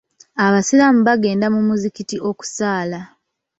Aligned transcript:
Abasiraamu 0.45 0.99
bagenda 1.09 1.47
mu 1.55 1.61
muzikiti 1.67 2.15
okusaala. 2.29 2.99